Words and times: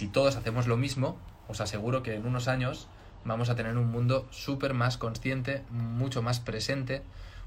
si 0.00 0.08
todos 0.08 0.36
hacemos 0.36 0.66
lo 0.66 0.78
mismo, 0.78 1.18
os 1.46 1.60
aseguro 1.60 2.02
que 2.02 2.14
en 2.14 2.24
unos 2.24 2.48
años 2.48 2.88
vamos 3.26 3.50
a 3.50 3.54
tener 3.54 3.76
un 3.76 3.90
mundo 3.90 4.26
súper 4.30 4.72
más 4.72 4.96
consciente, 4.96 5.62
mucho 5.68 6.22
más 6.22 6.40
presente, 6.40 7.02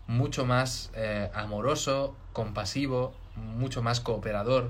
mucho 0.06 0.46
más 0.46 0.92
eh, 0.94 1.32
amoroso, 1.34 2.16
compasivo, 2.32 3.16
mucho 3.36 3.82
más 3.82 4.02
cooperador. 4.02 4.70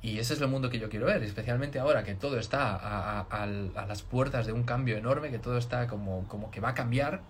Y 0.00 0.20
ese 0.20 0.32
es 0.32 0.40
el 0.40 0.48
mundo 0.48 0.70
que 0.70 0.78
yo 0.78 0.88
quiero 0.88 1.04
ver, 1.04 1.22
especialmente 1.22 1.78
ahora 1.78 2.02
que 2.02 2.14
todo 2.14 2.38
está 2.38 2.74
a, 2.76 3.20
a, 3.20 3.42
a 3.42 3.86
las 3.86 4.00
puertas 4.00 4.46
de 4.46 4.54
un 4.54 4.62
cambio 4.62 4.96
enorme, 4.96 5.30
que 5.30 5.38
todo 5.38 5.58
está 5.58 5.88
como, 5.88 6.26
como 6.28 6.50
que 6.50 6.62
va 6.62 6.70
a 6.70 6.74
cambiar. 6.74 7.20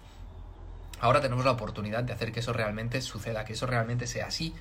Ahora 1.01 1.21
tenemos 1.21 1.45
la 1.45 1.51
oportunidad 1.51 2.05
de 2.05 2.13
hacer 2.13 2.31
que 2.31 2.39
eso 2.39 2.53
realmente 2.53 3.01
suceda, 3.01 3.45
que 3.45 3.55
eso 3.55 3.67
realmente 3.67 4.07
sea 4.07 4.29
así. 4.29 4.55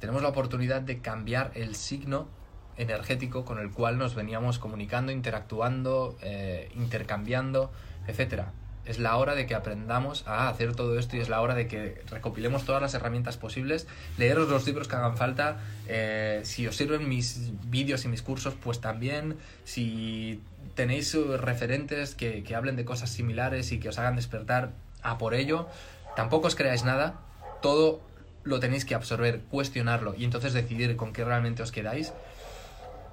Tenemos 0.00 0.20
la 0.20 0.28
oportunidad 0.28 0.82
de 0.82 0.98
cambiar 0.98 1.50
el 1.54 1.74
signo 1.76 2.28
energético 2.76 3.44
con 3.44 3.58
el 3.58 3.70
cual 3.70 3.98
nos 3.98 4.14
veníamos 4.14 4.58
comunicando, 4.58 5.12
interactuando, 5.12 6.16
eh, 6.22 6.70
intercambiando, 6.74 7.70
etcétera. 8.06 8.52
Es 8.84 8.98
la 8.98 9.16
hora 9.16 9.34
de 9.34 9.46
que 9.46 9.54
aprendamos 9.54 10.26
a 10.26 10.48
hacer 10.48 10.76
todo 10.76 10.98
esto 10.98 11.16
y 11.16 11.20
es 11.20 11.30
la 11.30 11.40
hora 11.40 11.54
de 11.54 11.66
que 11.66 12.02
recopilemos 12.10 12.66
todas 12.66 12.82
las 12.82 12.92
herramientas 12.92 13.38
posibles, 13.38 13.86
leeros 14.18 14.48
los 14.50 14.66
libros 14.66 14.88
que 14.88 14.96
hagan 14.96 15.16
falta, 15.16 15.60
eh, 15.88 16.40
si 16.44 16.66
os 16.66 16.76
sirven 16.76 17.08
mis 17.08 17.52
vídeos 17.70 18.04
y 18.04 18.08
mis 18.08 18.20
cursos, 18.20 18.54
pues 18.62 18.82
también, 18.82 19.36
si 19.64 20.42
tenéis 20.74 21.14
referentes 21.38 22.14
que, 22.14 22.42
que 22.42 22.54
hablen 22.54 22.76
de 22.76 22.84
cosas 22.84 23.08
similares 23.08 23.72
y 23.72 23.80
que 23.80 23.88
os 23.88 23.98
hagan 23.98 24.16
despertar 24.16 24.72
a 25.02 25.16
por 25.16 25.32
ello, 25.32 25.66
tampoco 26.14 26.48
os 26.48 26.54
creáis 26.54 26.84
nada, 26.84 27.20
todo 27.62 28.02
lo 28.44 28.60
tenéis 28.60 28.84
que 28.84 28.94
absorber, 28.94 29.40
cuestionarlo 29.50 30.14
y 30.14 30.24
entonces 30.24 30.52
decidir 30.52 30.96
con 30.96 31.12
qué 31.12 31.24
realmente 31.24 31.62
os 31.62 31.72
quedáis. 31.72 32.12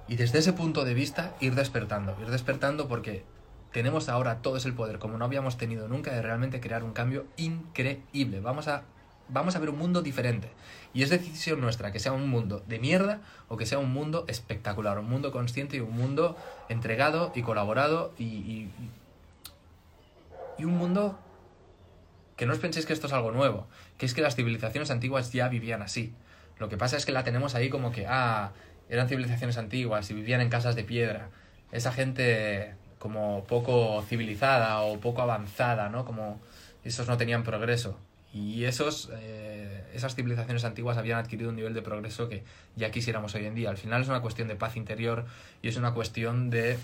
Y 0.07 0.15
desde 0.15 0.39
ese 0.39 0.53
punto 0.53 0.83
de 0.83 0.93
vista, 0.93 1.35
ir 1.39 1.55
despertando, 1.55 2.17
ir 2.21 2.29
despertando 2.29 2.87
porque 2.87 3.23
tenemos 3.71 4.09
ahora 4.09 4.41
todo 4.41 4.57
ese 4.57 4.71
poder, 4.73 4.99
como 4.99 5.17
no 5.17 5.25
habíamos 5.25 5.57
tenido 5.57 5.87
nunca, 5.87 6.11
de 6.11 6.21
realmente 6.21 6.59
crear 6.59 6.83
un 6.83 6.93
cambio 6.93 7.25
increíble. 7.37 8.41
Vamos 8.41 8.67
a, 8.67 8.83
vamos 9.29 9.55
a 9.55 9.59
ver 9.59 9.69
un 9.69 9.77
mundo 9.77 10.01
diferente. 10.01 10.49
Y 10.93 11.03
es 11.03 11.09
decisión 11.09 11.61
nuestra 11.61 11.91
que 11.91 11.99
sea 11.99 12.11
un 12.11 12.29
mundo 12.29 12.63
de 12.67 12.79
mierda 12.79 13.21
o 13.47 13.55
que 13.55 13.65
sea 13.65 13.79
un 13.79 13.91
mundo 13.93 14.25
espectacular, 14.27 14.99
un 14.99 15.09
mundo 15.09 15.31
consciente 15.31 15.77
y 15.77 15.79
un 15.79 15.95
mundo 15.95 16.35
entregado 16.67 17.31
y 17.33 17.41
colaborado 17.41 18.13
y, 18.17 18.25
y, 18.25 18.71
y 20.57 20.65
un 20.65 20.77
mundo 20.77 21.17
que 22.35 22.45
no 22.45 22.53
os 22.53 22.59
penséis 22.59 22.85
que 22.85 22.93
esto 22.93 23.07
es 23.07 23.13
algo 23.13 23.31
nuevo, 23.31 23.67
que 23.97 24.05
es 24.05 24.13
que 24.13 24.21
las 24.21 24.35
civilizaciones 24.35 24.89
antiguas 24.89 25.31
ya 25.31 25.47
vivían 25.47 25.81
así. 25.81 26.13
Lo 26.57 26.69
que 26.69 26.77
pasa 26.77 26.97
es 26.97 27.05
que 27.05 27.11
la 27.11 27.23
tenemos 27.23 27.55
ahí 27.55 27.69
como 27.69 27.91
que, 27.91 28.07
ah, 28.07 28.51
eran 28.91 29.07
civilizaciones 29.07 29.57
antiguas 29.57 30.11
y 30.11 30.13
vivían 30.13 30.41
en 30.41 30.49
casas 30.49 30.75
de 30.75 30.83
piedra. 30.83 31.29
Esa 31.71 31.93
gente 31.93 32.75
como 32.99 33.45
poco 33.45 34.03
civilizada 34.07 34.81
o 34.81 34.99
poco 34.99 35.21
avanzada, 35.21 35.87
¿no? 35.87 36.03
Como 36.03 36.41
esos 36.83 37.07
no 37.07 37.15
tenían 37.15 37.43
progreso. 37.43 37.97
Y 38.33 38.65
esos, 38.65 39.09
eh, 39.13 39.85
esas 39.93 40.13
civilizaciones 40.13 40.65
antiguas 40.65 40.97
habían 40.97 41.19
adquirido 41.19 41.49
un 41.49 41.55
nivel 41.55 41.73
de 41.73 41.81
progreso 41.81 42.27
que 42.27 42.43
ya 42.75 42.91
quisiéramos 42.91 43.33
hoy 43.33 43.45
en 43.45 43.55
día. 43.55 43.69
Al 43.69 43.77
final 43.77 44.01
es 44.01 44.09
una 44.09 44.21
cuestión 44.21 44.49
de 44.49 44.55
paz 44.55 44.75
interior 44.75 45.25
y 45.61 45.69
es 45.69 45.77
una 45.77 45.93
cuestión 45.93 46.49
de 46.49 46.77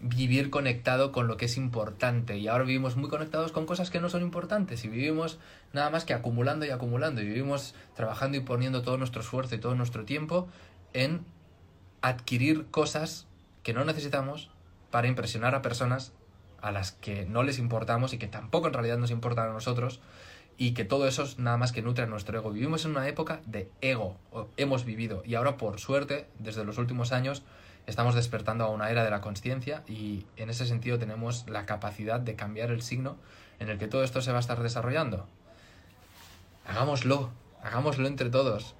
vivir 0.00 0.48
conectado 0.48 1.12
con 1.12 1.28
lo 1.28 1.36
que 1.36 1.44
es 1.44 1.58
importante. 1.58 2.38
Y 2.38 2.48
ahora 2.48 2.64
vivimos 2.64 2.96
muy 2.96 3.10
conectados 3.10 3.52
con 3.52 3.66
cosas 3.66 3.90
que 3.90 4.00
no 4.00 4.08
son 4.08 4.22
importantes 4.22 4.86
y 4.86 4.88
vivimos 4.88 5.38
nada 5.74 5.90
más 5.90 6.06
que 6.06 6.14
acumulando 6.14 6.64
y 6.64 6.70
acumulando. 6.70 7.20
Y 7.20 7.26
vivimos 7.26 7.74
trabajando 7.94 8.38
y 8.38 8.40
poniendo 8.40 8.80
todo 8.80 8.96
nuestro 8.96 9.20
esfuerzo 9.20 9.54
y 9.54 9.58
todo 9.58 9.74
nuestro 9.74 10.06
tiempo 10.06 10.48
en 10.94 11.24
adquirir 12.02 12.66
cosas 12.66 13.26
que 13.62 13.72
no 13.72 13.84
necesitamos 13.84 14.50
para 14.90 15.08
impresionar 15.08 15.54
a 15.54 15.62
personas 15.62 16.12
a 16.60 16.70
las 16.70 16.92
que 16.92 17.24
no 17.24 17.42
les 17.42 17.58
importamos 17.58 18.12
y 18.12 18.18
que 18.18 18.28
tampoco 18.28 18.68
en 18.68 18.74
realidad 18.74 18.98
nos 18.98 19.10
importan 19.10 19.48
a 19.48 19.52
nosotros 19.52 20.00
y 20.58 20.74
que 20.74 20.84
todo 20.84 21.08
eso 21.08 21.22
es 21.22 21.38
nada 21.38 21.56
más 21.56 21.72
que 21.72 21.82
nutre 21.82 22.06
nuestro 22.06 22.38
ego. 22.38 22.52
Vivimos 22.52 22.84
en 22.84 22.92
una 22.92 23.08
época 23.08 23.40
de 23.46 23.68
ego, 23.80 24.16
hemos 24.56 24.84
vivido 24.84 25.22
y 25.24 25.34
ahora 25.34 25.56
por 25.56 25.80
suerte, 25.80 26.26
desde 26.38 26.64
los 26.64 26.78
últimos 26.78 27.12
años, 27.12 27.42
estamos 27.86 28.14
despertando 28.14 28.64
a 28.64 28.68
una 28.68 28.90
era 28.90 29.02
de 29.02 29.10
la 29.10 29.20
conciencia 29.20 29.82
y 29.88 30.24
en 30.36 30.50
ese 30.50 30.66
sentido 30.66 30.98
tenemos 30.98 31.48
la 31.48 31.66
capacidad 31.66 32.20
de 32.20 32.36
cambiar 32.36 32.70
el 32.70 32.82
signo 32.82 33.16
en 33.58 33.70
el 33.70 33.78
que 33.78 33.88
todo 33.88 34.04
esto 34.04 34.20
se 34.20 34.30
va 34.30 34.38
a 34.38 34.40
estar 34.40 34.62
desarrollando. 34.62 35.26
Hagámoslo, 36.66 37.30
hagámoslo 37.62 38.06
entre 38.06 38.30
todos. 38.30 38.76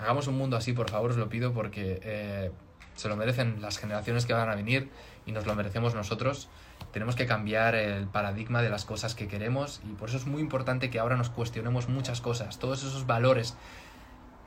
Hagamos 0.00 0.26
un 0.28 0.38
mundo 0.38 0.56
así, 0.56 0.72
por 0.72 0.88
favor, 0.90 1.10
os 1.10 1.18
lo 1.18 1.28
pido, 1.28 1.52
porque 1.52 2.00
eh, 2.02 2.50
se 2.96 3.08
lo 3.08 3.16
merecen 3.16 3.60
las 3.60 3.78
generaciones 3.78 4.24
que 4.24 4.32
van 4.32 4.48
a 4.48 4.54
venir 4.54 4.88
y 5.26 5.32
nos 5.32 5.46
lo 5.46 5.54
merecemos 5.54 5.94
nosotros. 5.94 6.48
Tenemos 6.92 7.16
que 7.16 7.26
cambiar 7.26 7.74
el 7.74 8.06
paradigma 8.06 8.62
de 8.62 8.70
las 8.70 8.86
cosas 8.86 9.14
que 9.14 9.28
queremos 9.28 9.82
y 9.84 9.92
por 9.92 10.08
eso 10.08 10.16
es 10.16 10.26
muy 10.26 10.40
importante 10.40 10.88
que 10.88 10.98
ahora 10.98 11.16
nos 11.16 11.28
cuestionemos 11.28 11.88
muchas 11.88 12.20
cosas, 12.20 12.58
todos 12.58 12.82
esos 12.82 13.06
valores 13.06 13.56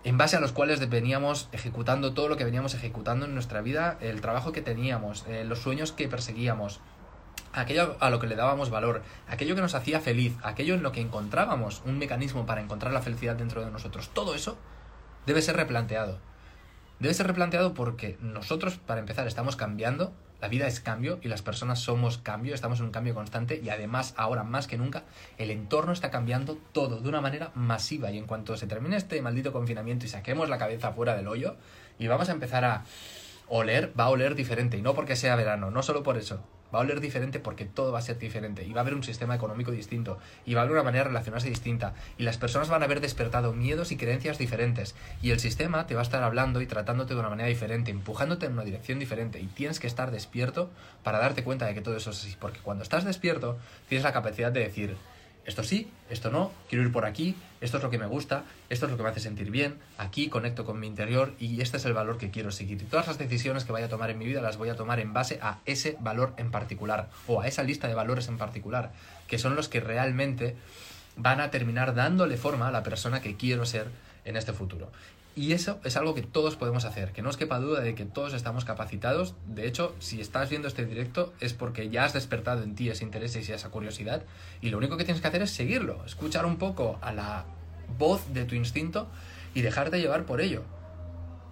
en 0.03 0.18
base 0.18 0.36
a 0.36 0.41
los 0.41 0.52
cuales 0.52 0.90
veníamos 0.90 1.47
ejecutando 1.53 2.14
todo 2.14 2.28
lo 2.28 2.35
que 2.35 2.44
veníamos 2.44 2.74
ejecutando 2.74 3.25
en 3.25 3.34
nuestra 3.34 3.62
vida, 3.62 3.97
el 4.02 4.20
trabajo 4.20 4.52
que 4.52 4.62
teníamos, 4.62 5.24
eh, 5.28 5.46
los 5.46 5.59
sueños 5.59 5.94
que 5.94 6.09
perseguíamos, 6.09 6.81
aquello 7.53 7.96
a 8.02 8.09
lo 8.09 8.20
que 8.20 8.28
le 8.28 8.35
dábamos 8.35 8.70
valor, 8.70 9.03
aquello 9.30 9.56
que 9.56 9.62
nos 9.62 9.75
hacía 9.75 10.02
feliz, 10.02 10.35
aquello 10.44 10.74
en 10.74 10.84
lo 10.84 10.91
que 10.91 11.00
encontrábamos 11.00 11.81
un 11.85 12.00
mecanismo 12.00 12.46
para 12.46 12.62
encontrar 12.62 12.91
la 12.91 13.02
felicidad 13.02 13.35
dentro 13.35 13.64
de 13.64 13.72
nosotros, 13.72 14.09
todo 14.09 14.35
eso 14.35 14.58
debe 15.25 15.41
ser 15.41 15.56
replanteado. 15.56 16.19
Debe 17.00 17.13
ser 17.13 17.28
replanteado 17.28 17.73
porque 17.73 18.17
nosotros, 18.22 18.78
para 18.78 19.00
empezar, 19.00 19.28
estamos 19.28 19.56
cambiando, 19.56 20.13
la 20.41 20.47
vida 20.47 20.67
es 20.67 20.79
cambio 20.79 21.19
y 21.22 21.28
las 21.29 21.41
personas 21.41 21.79
somos 21.79 22.17
cambio, 22.17 22.53
estamos 22.53 22.79
en 22.79 22.85
un 22.85 22.91
cambio 22.91 23.13
constante 23.13 23.61
y 23.63 23.69
además 23.69 24.13
ahora 24.17 24.44
más 24.44 24.67
que 24.67 24.78
nunca 24.78 25.03
el 25.38 25.51
entorno 25.51 25.94
está 25.94 26.11
cambiando 26.11 26.57
todo 26.73 27.00
de 27.00 27.09
una 27.09 27.22
manera 27.22 27.51
masiva. 27.56 28.11
Y 28.11 28.17
en 28.17 28.25
cuanto 28.25 28.57
se 28.57 28.67
termine 28.67 28.97
este 28.97 29.22
maldito 29.22 29.53
confinamiento 29.53 30.06
y 30.06 30.09
saquemos 30.09 30.50
la 30.50 30.57
cabeza 30.57 30.91
fuera 30.91 31.16
del 31.16 31.28
hoyo 31.28 31.55
y 31.97 32.07
vamos 32.07 32.29
a 32.29 32.34
empezar 32.34 32.66
a 32.66 32.84
oler, 33.47 33.94
va 33.97 34.05
a 34.05 34.09
oler 34.09 34.35
diferente. 34.35 34.78
Y 34.78 34.81
no 34.81 34.94
porque 34.94 35.16
sea 35.16 35.35
verano, 35.35 35.72
no 35.72 35.81
solo 35.81 36.03
por 36.03 36.17
eso, 36.17 36.44
va 36.73 36.79
a 36.79 36.81
oler 36.81 37.01
diferente 37.01 37.39
porque 37.39 37.66
todo 37.66 37.91
va 37.91 38.00
a 38.00 38.01
ser 38.01 38.17
diferente 38.17 38.63
y 38.63 38.73
va 38.73 38.81
a 38.81 38.84
haber 38.84 38.95
un 38.95 39.03
sistema 39.03 39.35
económico 39.35 39.72
distinto 39.72 40.17
y 40.45 40.53
va 40.53 40.61
a 40.61 40.63
haber 40.63 40.73
una 40.73 40.84
manera 40.84 41.03
de 41.03 41.09
relacionarse 41.09 41.50
distinta 41.50 41.94
y 42.17 42.23
las 42.23 42.38
personas 42.38 42.69
van 42.69 42.81
a 42.81 42.85
haber 42.85 43.01
despertado 43.01 43.53
miedos 43.53 43.91
y 43.91 43.97
creencias 43.97 44.38
diferentes 44.38 44.95
y 45.22 45.31
el 45.31 45.39
sistema 45.39 45.88
te 45.88 45.95
va 45.95 46.01
a 46.01 46.03
estar 46.03 46.23
hablando 46.23 46.61
y 46.61 46.67
tratándote 46.67 47.13
de 47.13 47.19
una 47.19 47.29
manera 47.29 47.50
diferente, 47.50 47.91
empujándote 47.91 48.45
en 48.45 48.53
una 48.53 48.63
dirección 48.63 49.00
diferente 49.00 49.39
y 49.39 49.47
tienes 49.47 49.79
que 49.79 49.88
estar 49.88 50.11
despierto 50.11 50.69
para 51.03 51.19
darte 51.19 51.44
cuenta 51.44 51.66
de 51.66 51.73
que 51.73 51.81
todo 51.81 51.95
eso 51.95 52.11
es 52.11 52.19
así, 52.19 52.35
porque 52.39 52.59
cuando 52.59 52.84
estás 52.84 53.03
despierto 53.05 53.57
tienes 53.88 54.03
la 54.03 54.13
capacidad 54.13 54.51
de 54.51 54.61
decir, 54.61 54.97
esto 55.45 55.63
sí, 55.63 55.91
esto 56.09 56.31
no, 56.31 56.51
quiero 56.69 56.85
ir 56.85 56.91
por 56.91 57.05
aquí, 57.05 57.35
esto 57.59 57.77
es 57.77 57.83
lo 57.83 57.89
que 57.89 57.97
me 57.97 58.05
gusta, 58.05 58.43
esto 58.69 58.85
es 58.85 58.91
lo 58.91 58.97
que 58.97 59.03
me 59.03 59.09
hace 59.09 59.19
sentir 59.19 59.51
bien, 59.51 59.77
aquí 59.97 60.29
conecto 60.29 60.65
con 60.65 60.79
mi 60.79 60.87
interior 60.87 61.33
y 61.39 61.61
este 61.61 61.77
es 61.77 61.85
el 61.85 61.93
valor 61.93 62.17
que 62.17 62.31
quiero 62.31 62.51
seguir. 62.51 62.81
Y 62.81 62.85
todas 62.85 63.07
las 63.07 63.17
decisiones 63.17 63.65
que 63.65 63.71
vaya 63.71 63.87
a 63.87 63.89
tomar 63.89 64.09
en 64.09 64.17
mi 64.17 64.25
vida 64.25 64.41
las 64.41 64.57
voy 64.57 64.69
a 64.69 64.75
tomar 64.75 64.99
en 64.99 65.13
base 65.13 65.39
a 65.41 65.59
ese 65.65 65.97
valor 65.99 66.33
en 66.37 66.51
particular 66.51 67.09
o 67.27 67.41
a 67.41 67.47
esa 67.47 67.63
lista 67.63 67.87
de 67.87 67.93
valores 67.93 68.27
en 68.27 68.37
particular, 68.37 68.93
que 69.27 69.37
son 69.37 69.55
los 69.55 69.67
que 69.67 69.81
realmente 69.81 70.55
van 71.15 71.41
a 71.41 71.51
terminar 71.51 71.93
dándole 71.93 72.37
forma 72.37 72.69
a 72.69 72.71
la 72.71 72.83
persona 72.83 73.21
que 73.21 73.35
quiero 73.35 73.65
ser 73.65 73.87
en 74.25 74.37
este 74.37 74.53
futuro. 74.53 74.91
Y 75.35 75.53
eso 75.53 75.79
es 75.83 75.97
algo 75.97 76.13
que 76.13 76.21
todos 76.21 76.55
podemos 76.55 76.85
hacer, 76.85 77.11
que 77.11 77.23
no 77.23 77.29
os 77.29 77.38
quepa 77.38 77.59
duda 77.59 77.81
de 77.81 77.95
que 77.95 78.05
todos 78.05 78.33
estamos 78.33 78.66
capacitados. 78.66 79.33
De 79.47 79.67
hecho, 79.67 79.95
si 79.97 80.21
estás 80.21 80.49
viendo 80.49 80.67
este 80.67 80.85
directo 80.85 81.33
es 81.39 81.53
porque 81.53 81.89
ya 81.89 82.05
has 82.05 82.13
despertado 82.13 82.61
en 82.61 82.75
ti 82.75 82.89
ese 82.89 83.03
interés 83.03 83.35
y 83.35 83.51
esa 83.51 83.69
curiosidad. 83.69 84.23
Y 84.61 84.69
lo 84.69 84.77
único 84.77 84.95
que 84.95 85.05
tienes 85.05 85.22
que 85.22 85.27
hacer 85.27 85.41
es 85.41 85.49
seguirlo, 85.49 86.05
escuchar 86.05 86.45
un 86.45 86.57
poco 86.57 86.99
a 87.01 87.11
la 87.11 87.45
voz 87.97 88.31
de 88.31 88.45
tu 88.45 88.53
instinto 88.53 89.07
y 89.55 89.61
dejarte 89.61 89.99
llevar 89.99 90.25
por 90.25 90.39
ello. 90.39 90.63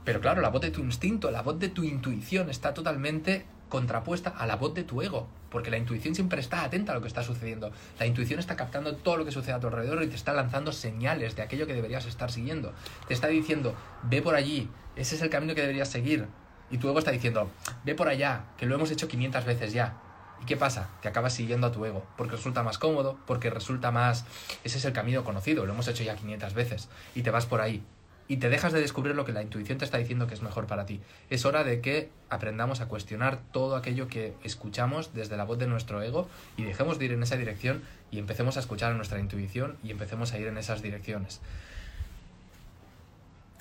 Pero 0.06 0.22
claro, 0.22 0.42
la 0.42 0.50
voz 0.50 0.62
de 0.62 0.72
tu 0.72 0.82
instinto, 0.82 1.32
la 1.32 1.42
voz 1.42 1.58
de 1.60 1.70
tu 1.70 1.84
intuición 1.84 2.50
está 2.50 2.74
totalmente 2.74 3.46
contrapuesta 3.72 4.30
a 4.30 4.46
la 4.46 4.58
voz 4.58 4.76
de 4.76 4.84
tu 4.84 5.02
ego, 5.02 5.28
porque 5.50 5.72
la 5.72 5.78
intuición 5.78 6.14
siempre 6.14 6.42
está 6.42 6.64
atenta 6.64 6.92
a 6.92 6.96
lo 6.96 7.02
que 7.02 7.08
está 7.08 7.24
sucediendo. 7.24 7.72
La 7.98 8.06
intuición 8.06 8.40
está 8.40 8.56
captando 8.56 8.98
todo 8.98 9.18
lo 9.18 9.26
que 9.26 9.32
sucede 9.32 9.54
a 9.54 9.60
tu 9.60 9.68
alrededor 9.68 10.04
y 10.04 10.08
te 10.08 10.16
está 10.16 10.34
lanzando 10.34 10.74
señales 10.74 11.36
de 11.36 11.42
aquello 11.42 11.66
que 11.66 11.74
deberías 11.74 12.06
estar 12.06 12.32
siguiendo. 12.32 12.74
Te 13.08 13.16
está 13.16 13.28
diciendo, 13.28 13.74
ve 14.04 14.22
por 14.22 14.36
allí, 14.36 14.70
ese 14.96 15.16
es 15.16 15.22
el 15.22 15.30
camino 15.30 15.56
que 15.56 15.62
deberías 15.62 15.90
seguir. 15.90 16.28
Y 16.70 16.78
tu 16.78 16.90
ego 16.90 17.00
está 17.00 17.12
diciendo, 17.12 17.50
ve 17.86 17.96
por 17.96 18.10
allá, 18.10 18.44
que 18.58 18.66
lo 18.66 18.76
hemos 18.76 18.92
hecho 18.92 19.08
500 19.08 19.46
veces 19.46 19.74
ya. 19.74 19.98
¿Y 20.42 20.46
qué 20.46 20.58
pasa? 20.58 20.90
Que 21.02 21.08
acabas 21.08 21.34
siguiendo 21.34 21.68
a 21.68 21.72
tu 21.72 21.86
ego, 21.86 22.06
porque 22.18 22.36
resulta 22.36 22.64
más 22.64 22.78
cómodo, 22.78 23.18
porque 23.26 23.50
resulta 23.50 23.92
más... 23.92 24.26
Ese 24.64 24.80
es 24.80 24.86
el 24.86 24.92
camino 24.92 25.24
conocido, 25.24 25.66
lo 25.66 25.74
hemos 25.74 25.88
hecho 25.88 26.04
ya 26.04 26.16
500 26.16 26.54
veces, 26.54 26.90
y 27.16 27.24
te 27.24 27.32
vas 27.32 27.46
por 27.46 27.62
ahí 27.62 27.84
y 28.32 28.38
te 28.38 28.48
dejas 28.48 28.72
de 28.72 28.80
descubrir 28.80 29.14
lo 29.14 29.26
que 29.26 29.34
la 29.34 29.42
intuición 29.42 29.78
te 29.78 29.84
está 29.84 29.98
diciendo 29.98 30.26
que 30.26 30.34
es 30.34 30.42
mejor 30.42 30.66
para 30.66 30.86
ti. 30.86 31.02
Es 31.30 31.44
hora 31.44 31.66
de 31.66 31.82
que 31.82 32.10
aprendamos 32.30 32.80
a 32.80 32.88
cuestionar 32.88 33.40
todo 33.52 33.76
aquello 33.76 34.08
que 34.08 34.34
escuchamos 34.42 35.14
desde 35.14 35.36
la 35.36 35.44
voz 35.44 35.60
de 35.60 35.68
nuestro 35.68 36.02
ego 36.02 36.30
y 36.56 36.64
dejemos 36.64 36.98
de 36.98 37.04
ir 37.04 37.12
en 37.12 37.24
esa 37.24 37.36
dirección 37.36 37.84
y 38.10 38.20
empecemos 38.20 38.56
a 38.56 38.62
escuchar 38.62 38.94
a 38.94 38.96
nuestra 38.96 39.20
intuición 39.20 39.76
y 39.84 39.92
empecemos 39.92 40.32
a 40.32 40.40
ir 40.40 40.48
en 40.48 40.58
esas 40.58 40.82
direcciones. 40.82 41.42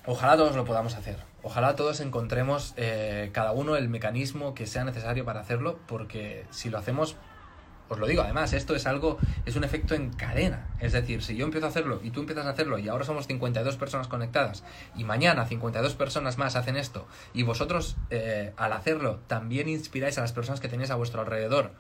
Ojalá 0.07 0.37
todos 0.37 0.55
lo 0.55 0.65
podamos 0.65 0.95
hacer. 0.95 1.17
Ojalá 1.43 1.75
todos 1.75 1.99
encontremos 1.99 2.73
eh, 2.77 3.31
cada 3.33 3.51
uno 3.51 3.75
el 3.75 3.89
mecanismo 3.89 4.55
que 4.55 4.69
sea 4.69 4.85
necesario 4.85 5.25
para 5.25 5.41
hacerlo, 5.41 5.81
porque 5.89 6.45
si 6.51 6.71
lo 6.71 6.79
hacemos, 6.79 7.17
os 7.91 7.99
lo 7.99 8.07
digo, 8.07 8.23
además, 8.23 8.53
esto 8.53 8.75
es 8.75 8.87
algo, 8.87 9.19
es 9.45 9.57
un 9.57 9.65
efecto 9.65 9.95
en 9.95 10.11
cadena. 10.11 10.69
Es 10.81 10.93
decir, 10.93 11.23
si 11.23 11.37
yo 11.37 11.45
empiezo 11.45 11.67
a 11.67 11.71
hacerlo 11.71 12.01
y 12.03 12.11
tú 12.11 12.21
empiezas 12.21 12.47
a 12.47 12.51
hacerlo 12.51 12.79
y 12.79 12.89
ahora 12.89 13.05
somos 13.05 13.27
52 13.27 13.77
personas 13.77 14.09
conectadas 14.09 14.65
y 14.97 15.05
mañana 15.05 15.45
52 15.45 15.95
personas 15.95 16.39
más 16.39 16.57
hacen 16.57 16.77
esto 16.77 17.07
y 17.35 17.43
vosotros 17.43 17.97
eh, 18.11 18.53
al 18.57 18.73
hacerlo 18.73 19.19
también 19.27 19.69
inspiráis 19.69 20.17
a 20.19 20.23
las 20.23 20.33
personas 20.33 20.61
que 20.61 20.69
tenéis 20.69 20.91
a 20.91 20.95
vuestro 20.95 21.21
alrededor, 21.21 21.73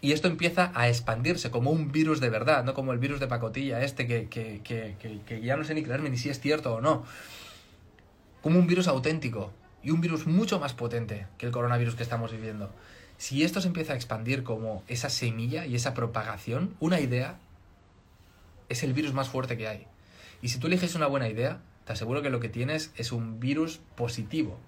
y 0.00 0.12
esto 0.12 0.28
empieza 0.28 0.70
a 0.74 0.88
expandirse 0.88 1.50
como 1.50 1.70
un 1.70 1.90
virus 1.90 2.20
de 2.20 2.30
verdad, 2.30 2.64
no 2.64 2.72
como 2.72 2.92
el 2.92 2.98
virus 2.98 3.18
de 3.18 3.26
pacotilla 3.26 3.82
este 3.82 4.06
que, 4.06 4.28
que, 4.28 4.62
que, 4.62 4.96
que, 5.26 5.40
ya 5.40 5.56
no 5.56 5.64
sé 5.64 5.74
ni 5.74 5.82
creerme 5.82 6.08
ni 6.08 6.16
si 6.16 6.30
es 6.30 6.38
cierto 6.40 6.74
o 6.74 6.80
no. 6.80 7.04
Como 8.40 8.60
un 8.60 8.68
virus 8.68 8.86
auténtico 8.86 9.52
y 9.82 9.90
un 9.90 10.00
virus 10.00 10.26
mucho 10.26 10.60
más 10.60 10.72
potente 10.72 11.26
que 11.36 11.46
el 11.46 11.52
coronavirus 11.52 11.96
que 11.96 12.04
estamos 12.04 12.30
viviendo. 12.30 12.70
Si 13.18 13.44
esto 13.44 13.60
se 13.60 13.68
empieza 13.68 13.92
a 13.92 13.96
expandir 13.96 14.42
como 14.42 14.82
esa 14.88 15.10
semilla 15.10 15.66
y 15.66 15.74
esa 15.74 15.92
propagación, 15.92 16.74
una 16.80 17.00
idea 17.00 17.38
es 18.68 18.82
el 18.82 18.94
virus 18.94 19.12
más 19.12 19.28
fuerte 19.28 19.56
que 19.56 19.68
hay. 19.68 19.86
Y 20.40 20.48
si 20.48 20.58
tú 20.58 20.68
eliges 20.68 20.94
una 20.94 21.06
buena 21.06 21.28
idea, 21.28 21.60
te 21.84 21.92
aseguro 21.92 22.22
que 22.22 22.30
lo 22.30 22.40
que 22.40 22.48
tienes 22.48 22.92
es 22.96 23.12
un 23.12 23.40
virus 23.40 23.80
positivo, 23.96 24.58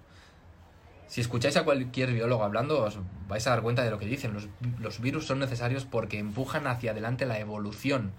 si 1.11 1.19
escucháis 1.19 1.57
a 1.57 1.65
cualquier 1.65 2.13
biólogo 2.13 2.45
hablando, 2.45 2.85
os 2.85 2.97
vais 3.27 3.45
a 3.45 3.49
dar 3.49 3.61
cuenta 3.61 3.83
de 3.83 3.91
lo 3.91 3.99
que 3.99 4.05
dicen. 4.05 4.33
Los, 4.79 5.01
virus 5.01 5.25
son 5.25 5.39
necesarios 5.39 5.83
porque 5.83 6.17
empujan 6.19 6.67
hacia 6.67 6.91
adelante 6.91 7.25
la 7.25 7.37
evolución. 7.37 8.13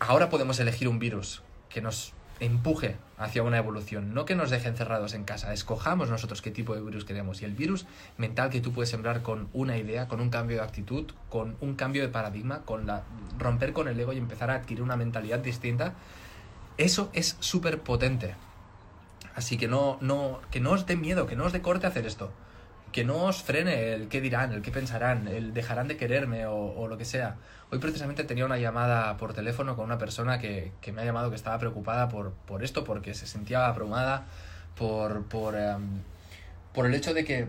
Ahora 0.00 0.28
podemos 0.28 0.60
elegir 0.60 0.86
un 0.86 0.98
virus 0.98 1.42
que 1.70 1.80
nos 1.80 2.12
empuje 2.40 2.96
hacia 3.18 3.42
una 3.42 3.58
evolución, 3.58 4.14
no 4.14 4.24
que 4.24 4.34
nos 4.34 4.50
deje 4.50 4.68
encerrados 4.68 5.14
en 5.14 5.24
casa. 5.24 5.52
Escojamos 5.52 6.10
nosotros 6.10 6.42
qué 6.42 6.50
tipo 6.50 6.74
de 6.74 6.80
virus 6.80 7.04
queremos. 7.04 7.42
Y 7.42 7.44
el 7.44 7.54
virus 7.54 7.86
mental 8.16 8.50
que 8.50 8.60
tú 8.60 8.72
puedes 8.72 8.90
sembrar 8.90 9.22
con 9.22 9.48
una 9.52 9.76
idea, 9.76 10.08
con 10.08 10.20
un 10.20 10.30
cambio 10.30 10.56
de 10.56 10.62
actitud, 10.62 11.10
con 11.28 11.56
un 11.60 11.74
cambio 11.74 12.02
de 12.02 12.08
paradigma, 12.08 12.62
con 12.62 12.86
la 12.86 13.04
romper 13.38 13.72
con 13.72 13.88
el 13.88 14.00
ego 14.00 14.12
y 14.12 14.18
empezar 14.18 14.50
a 14.50 14.54
adquirir 14.54 14.82
una 14.82 14.96
mentalidad 14.96 15.38
distinta, 15.38 15.94
eso 16.78 17.10
es 17.12 17.36
súper 17.40 17.80
potente. 17.80 18.34
Así 19.34 19.58
que 19.58 19.68
no, 19.68 19.98
no, 20.00 20.40
que 20.50 20.60
no 20.60 20.72
os 20.72 20.86
dé 20.86 20.96
miedo, 20.96 21.26
que 21.26 21.36
no 21.36 21.44
os 21.44 21.52
dé 21.52 21.60
corte 21.60 21.86
hacer 21.86 22.06
esto. 22.06 22.32
Que 22.92 23.04
no 23.04 23.24
os 23.24 23.42
frene 23.42 23.92
el 23.92 24.08
qué 24.08 24.20
dirán, 24.20 24.52
el 24.52 24.62
qué 24.62 24.70
pensarán, 24.72 25.28
el 25.28 25.54
dejarán 25.54 25.88
de 25.88 25.96
quererme 25.96 26.46
o, 26.46 26.88
lo 26.88 26.98
que 26.98 27.04
sea. 27.04 27.36
Hoy 27.70 27.78
precisamente 27.78 28.24
tenía 28.24 28.44
una 28.44 28.58
llamada 28.58 29.16
por 29.16 29.32
teléfono 29.32 29.76
con 29.76 29.84
una 29.84 29.98
persona 29.98 30.38
que, 30.38 30.72
me 30.92 31.02
ha 31.02 31.04
llamado 31.04 31.30
que 31.30 31.36
estaba 31.36 31.58
preocupada 31.58 32.08
por, 32.08 32.32
por 32.32 32.64
esto, 32.64 32.84
porque 32.84 33.14
se 33.14 33.26
sentía 33.26 33.66
abrumada 33.66 34.26
por, 34.76 35.24
por, 35.24 35.54
em, 35.56 36.02
por 36.72 36.86
el 36.86 36.94
hecho 36.94 37.14
de 37.14 37.24
que 37.24 37.48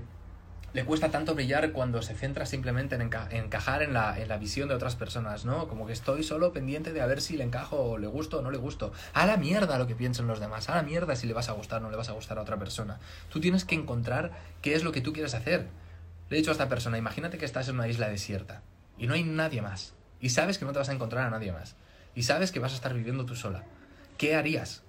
le 0.73 0.85
cuesta 0.85 1.11
tanto 1.11 1.35
brillar 1.35 1.71
cuando 1.73 2.01
se 2.01 2.15
centra 2.15 2.45
simplemente 2.45 2.95
en 2.95 3.01
encajar 3.01 3.81
en 3.81 3.93
la, 3.93 4.17
en 4.17 4.29
la, 4.29 4.37
visión 4.37 4.69
de 4.69 4.75
otras 4.75 4.95
personas, 4.95 5.43
¿no? 5.43 5.67
Como 5.67 5.85
que 5.85 5.91
estoy 5.91 6.23
solo 6.23 6.53
pendiente 6.53 6.93
de 6.93 7.01
a 7.01 7.05
ver 7.05 7.21
si 7.21 7.35
le 7.35 7.43
encajo 7.43 7.77
o 7.77 7.97
le 7.97 8.07
gusto 8.07 8.39
o 8.39 8.41
no 8.41 8.51
le 8.51 8.57
gusto. 8.57 8.93
A 9.13 9.25
la 9.25 9.35
mierda 9.35 9.77
lo 9.77 9.87
que 9.87 9.95
piensen 9.95 10.27
los 10.27 10.39
demás, 10.39 10.69
a 10.69 10.75
la 10.75 10.83
mierda 10.83 11.15
si 11.17 11.27
le 11.27 11.33
vas 11.33 11.49
a 11.49 11.53
gustar 11.53 11.81
o 11.81 11.83
no 11.83 11.91
le 11.91 11.97
vas 11.97 12.09
a 12.09 12.13
gustar 12.13 12.37
a 12.37 12.41
otra 12.41 12.57
persona. 12.57 12.99
Tú 13.29 13.41
tienes 13.41 13.65
que 13.65 13.75
encontrar 13.75 14.31
qué 14.61 14.73
es 14.75 14.83
lo 14.83 14.93
que 14.93 15.01
tú 15.01 15.11
quieres 15.11 15.33
hacer. 15.33 15.67
Le 16.29 16.37
he 16.37 16.39
dicho 16.39 16.51
a 16.51 16.53
esta 16.53 16.69
persona, 16.69 16.97
imagínate 16.97 17.37
que 17.37 17.45
estás 17.45 17.67
en 17.67 17.75
una 17.75 17.89
isla 17.89 18.07
desierta 18.07 18.61
y 18.97 19.07
no 19.07 19.13
hay 19.13 19.23
nadie 19.23 19.61
más. 19.61 19.93
Y 20.21 20.29
sabes 20.29 20.57
que 20.57 20.63
no 20.63 20.71
te 20.71 20.79
vas 20.79 20.89
a 20.89 20.93
encontrar 20.93 21.27
a 21.27 21.29
nadie 21.29 21.51
más. 21.51 21.75
Y 22.15 22.23
sabes 22.23 22.51
que 22.51 22.59
vas 22.59 22.71
a 22.71 22.75
estar 22.75 22.93
viviendo 22.93 23.25
tú 23.25 23.35
sola. 23.35 23.63
¿Qué 24.17 24.35
harías? 24.35 24.83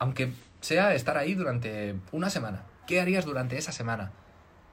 Aunque 0.00 0.32
sea 0.60 0.94
estar 0.94 1.16
ahí 1.16 1.34
durante 1.34 1.94
una 2.10 2.30
semana. 2.30 2.64
¿Qué 2.88 3.00
harías 3.00 3.24
durante 3.24 3.58
esa 3.58 3.70
semana? 3.70 4.10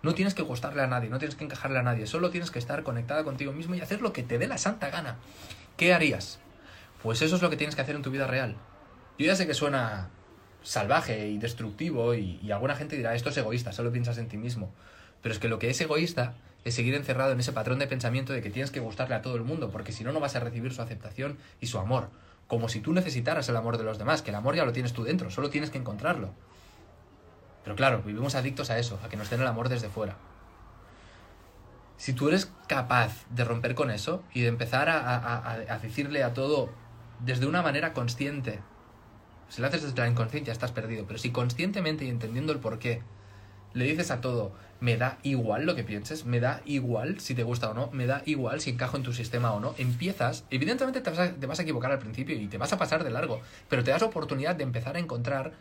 No 0.01 0.13
tienes 0.13 0.33
que 0.33 0.41
gustarle 0.43 0.81
a 0.81 0.87
nadie, 0.87 1.09
no 1.09 1.19
tienes 1.19 1.35
que 1.35 1.43
encajarle 1.43 1.79
a 1.79 1.83
nadie, 1.83 2.07
solo 2.07 2.29
tienes 2.29 2.51
que 2.51 2.59
estar 2.59 2.83
conectada 2.83 3.23
contigo 3.23 3.51
mismo 3.51 3.75
y 3.75 3.81
hacer 3.81 4.01
lo 4.01 4.13
que 4.13 4.23
te 4.23 4.37
dé 4.37 4.47
la 4.47 4.57
santa 4.57 4.89
gana. 4.89 5.17
¿Qué 5.75 5.93
harías? 5.93 6.39
Pues 7.03 7.21
eso 7.21 7.35
es 7.35 7.41
lo 7.41 7.49
que 7.49 7.57
tienes 7.57 7.75
que 7.75 7.81
hacer 7.81 7.95
en 7.95 8.01
tu 8.01 8.11
vida 8.11 8.27
real. 8.27 8.55
Yo 9.17 9.25
ya 9.25 9.35
sé 9.35 9.45
que 9.45 9.53
suena 9.53 10.09
salvaje 10.63 11.27
y 11.27 11.37
destructivo 11.37 12.13
y, 12.15 12.51
alguna 12.51 12.75
gente 12.75 12.95
dirá, 12.95 13.15
esto 13.15 13.29
es 13.29 13.37
egoísta, 13.37 13.73
solo 13.73 13.91
piensas 13.91 14.17
en 14.17 14.27
ti 14.27 14.37
mismo. 14.37 14.71
Pero 15.21 15.33
es 15.33 15.39
que 15.39 15.49
lo 15.49 15.59
que 15.59 15.69
es 15.69 15.81
egoísta 15.81 16.33
es 16.63 16.75
seguir 16.75 16.95
encerrado 16.95 17.31
en 17.31 17.39
ese 17.39 17.51
patrón 17.51 17.79
de 17.79 17.87
pensamiento 17.87 18.33
de 18.33 18.41
que 18.41 18.49
tienes 18.49 18.71
que 18.71 18.79
gustarle 18.79 19.15
a 19.15 19.21
todo 19.21 19.35
el 19.35 19.43
mundo, 19.43 19.69
porque 19.71 19.91
si 19.91 20.03
no, 20.03 20.11
no 20.11 20.19
vas 20.19 20.35
a 20.35 20.39
recibir 20.39 20.73
su 20.73 20.81
aceptación 20.81 21.37
y 21.59 21.67
su 21.67 21.79
amor. 21.79 22.09
Como 22.47 22.69
si 22.69 22.79
tú 22.79 22.93
necesitaras 22.93 23.47
el 23.49 23.55
amor 23.55 23.77
de 23.77 23.83
los 23.83 23.97
demás, 23.97 24.21
que 24.21 24.31
el 24.31 24.35
amor 24.35 24.55
ya 24.55 24.65
lo 24.65 24.71
tienes 24.71 24.93
tú 24.93 25.03
dentro, 25.03 25.29
solo 25.29 25.49
tienes 25.49 25.69
que 25.69 25.77
encontrarlo. 25.77 26.33
Pero 27.69 27.77
claro, 27.77 28.01
vivimos 28.03 28.33
adictos 28.33 28.71
a 28.71 28.79
eso, 28.79 28.99
a 29.05 29.09
que 29.09 29.15
nos 29.15 29.29
den 29.29 29.41
el 29.41 29.47
amor 29.47 29.69
desde 29.69 29.89
fuera. 29.89 30.15
Si 31.97 32.13
tú 32.13 32.29
eres 32.29 32.51
capaz 32.67 33.27
de 33.29 33.43
romper 33.43 33.75
con 33.75 33.91
eso 33.91 34.23
y 34.33 34.41
de 34.41 34.47
empezar 34.47 34.89
a, 34.89 35.77
decirle 35.79 36.23
a 36.23 36.33
todo 36.33 36.71
desde 37.19 37.45
una 37.45 37.61
manera 37.61 37.93
consciente, 37.93 38.59
si 39.49 39.61
lo 39.61 39.67
haces 39.67 39.83
desde 39.83 40.01
la 40.01 40.07
inconsciencia 40.07 40.51
estás 40.51 40.71
perdido, 40.71 41.05
pero 41.05 41.19
si 41.19 41.29
conscientemente 41.29 42.05
y 42.05 42.09
entendiendo 42.09 42.53
el 42.53 42.57
porqué 42.57 43.03
le 43.75 43.85
dices 43.85 44.09
a 44.09 44.19
todo, 44.19 44.51
me 44.79 44.97
da 44.97 45.19
igual 45.21 45.67
lo 45.67 45.75
que 45.75 45.83
pienses, 45.83 46.25
me 46.25 46.39
da 46.39 46.63
igual 46.65 47.19
si 47.19 47.35
te 47.35 47.43
gusta 47.43 47.69
o 47.69 47.75
no, 47.75 47.91
me 47.91 48.07
da 48.07 48.23
igual 48.25 48.61
si 48.61 48.71
encajo 48.71 48.97
en 48.97 49.03
tu 49.03 49.13
sistema 49.13 49.53
o 49.53 49.59
no, 49.59 49.75
empiezas, 49.77 50.43
evidentemente 50.49 51.01
te 51.01 51.45
vas 51.45 51.59
a 51.59 51.61
equivocar 51.61 51.91
al 51.91 51.99
principio 51.99 52.35
y 52.35 52.47
te 52.47 52.57
vas 52.57 52.73
a 52.73 52.79
pasar 52.79 53.03
de 53.03 53.11
largo, 53.11 53.41
pero 53.69 53.83
te 53.83 53.91
das 53.91 54.01
oportunidad 54.01 54.55
de 54.55 54.63
empezar 54.63 54.95
a 54.95 54.99
encontrar 54.99 55.53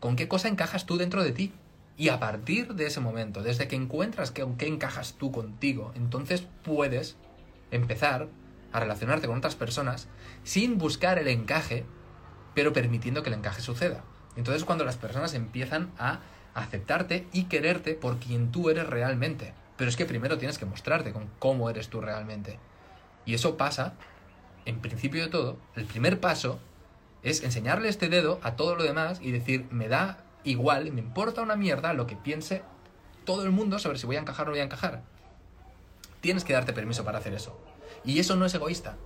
con 0.00 0.16
qué 0.16 0.28
cosa 0.28 0.48
encajas 0.48 0.86
tú 0.86 0.96
dentro 0.96 1.22
de 1.22 1.32
ti. 1.32 1.52
Y 1.96 2.10
a 2.10 2.20
partir 2.20 2.74
de 2.74 2.86
ese 2.86 3.00
momento, 3.00 3.42
desde 3.42 3.66
que 3.66 3.76
encuentras 3.76 4.30
con 4.30 4.56
qué 4.56 4.68
encajas 4.68 5.14
tú 5.18 5.32
contigo, 5.32 5.92
entonces 5.96 6.46
puedes 6.62 7.16
empezar 7.70 8.28
a 8.72 8.80
relacionarte 8.80 9.26
con 9.26 9.38
otras 9.38 9.56
personas 9.56 10.08
sin 10.44 10.78
buscar 10.78 11.18
el 11.18 11.28
encaje, 11.28 11.84
pero 12.54 12.72
permitiendo 12.72 13.22
que 13.22 13.30
el 13.30 13.36
encaje 13.36 13.62
suceda. 13.62 14.04
Entonces 14.36 14.64
cuando 14.64 14.84
las 14.84 14.96
personas 14.96 15.34
empiezan 15.34 15.90
a 15.98 16.20
aceptarte 16.54 17.26
y 17.32 17.44
quererte 17.44 17.94
por 17.94 18.18
quien 18.18 18.52
tú 18.52 18.70
eres 18.70 18.86
realmente. 18.86 19.52
Pero 19.76 19.90
es 19.90 19.96
que 19.96 20.06
primero 20.06 20.38
tienes 20.38 20.58
que 20.58 20.66
mostrarte 20.66 21.12
con 21.12 21.28
cómo 21.38 21.70
eres 21.70 21.88
tú 21.88 22.00
realmente. 22.00 22.58
Y 23.24 23.34
eso 23.34 23.56
pasa, 23.56 23.94
en 24.64 24.80
principio 24.80 25.22
de 25.22 25.30
todo, 25.30 25.58
el 25.76 25.84
primer 25.84 26.20
paso 26.20 26.60
es 27.22 27.42
enseñarle 27.42 27.88
este 27.88 28.08
dedo 28.08 28.40
a 28.42 28.56
todo 28.56 28.76
lo 28.76 28.82
demás 28.82 29.20
y 29.22 29.30
decir, 29.30 29.66
me 29.70 29.88
da 29.88 30.24
igual, 30.44 30.92
me 30.92 31.00
importa 31.00 31.42
una 31.42 31.56
mierda 31.56 31.92
lo 31.92 32.06
que 32.06 32.16
piense 32.16 32.62
todo 33.24 33.44
el 33.44 33.50
mundo 33.50 33.78
sobre 33.78 33.98
si 33.98 34.06
voy 34.06 34.16
a 34.16 34.20
encajar 34.20 34.46
o 34.46 34.50
no 34.50 34.52
voy 34.52 34.60
a 34.60 34.64
encajar. 34.64 35.02
Tienes 36.20 36.44
que 36.44 36.52
darte 36.52 36.72
permiso 36.72 37.04
para 37.04 37.18
hacer 37.18 37.34
eso. 37.34 37.60
Y 38.04 38.18
eso 38.18 38.36
no 38.36 38.46
es 38.46 38.54
egoísta. 38.54 38.96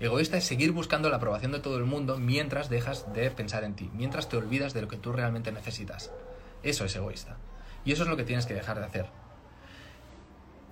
Egoísta 0.00 0.36
es 0.36 0.44
seguir 0.44 0.72
buscando 0.72 1.10
la 1.10 1.16
aprobación 1.16 1.52
de 1.52 1.60
todo 1.60 1.76
el 1.78 1.84
mundo 1.84 2.18
mientras 2.18 2.68
dejas 2.68 3.12
de 3.12 3.30
pensar 3.30 3.64
en 3.64 3.74
ti, 3.74 3.90
mientras 3.94 4.28
te 4.28 4.36
olvidas 4.36 4.74
de 4.74 4.82
lo 4.82 4.88
que 4.88 4.96
tú 4.96 5.12
realmente 5.12 5.52
necesitas. 5.52 6.10
Eso 6.62 6.84
es 6.84 6.96
egoísta. 6.96 7.36
Y 7.84 7.92
eso 7.92 8.04
es 8.04 8.08
lo 8.08 8.16
que 8.16 8.24
tienes 8.24 8.46
que 8.46 8.54
dejar 8.54 8.78
de 8.78 8.86
hacer. 8.86 9.21